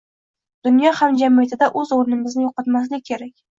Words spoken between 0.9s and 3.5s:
hamjamiyatida oʻz oʻrnimizni yoʻqotmaslik kerak